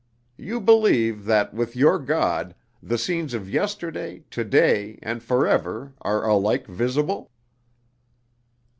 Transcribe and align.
You 0.39 0.59
believe 0.59 1.25
that 1.25 1.53
with 1.53 1.75
your 1.75 1.99
God, 1.99 2.55
the 2.81 2.97
scenes 2.97 3.35
of 3.35 3.47
yesterday, 3.47 4.23
to 4.31 4.43
day, 4.43 4.97
and 5.03 5.21
forever 5.21 5.93
are 6.01 6.27
alike 6.27 6.65
visible?" 6.65 7.29